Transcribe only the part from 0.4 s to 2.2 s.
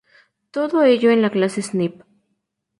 Todo ello en la clase Snipe.